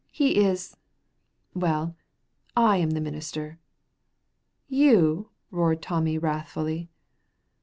"He 0.09 0.37
is 0.37 0.75
well, 1.53 1.95
I 2.57 2.77
am 2.77 2.89
the 2.89 3.01
minister." 3.01 3.59
"You!" 4.67 5.29
roared 5.51 5.83
Tommy, 5.83 6.17
wrathfully. 6.17 6.89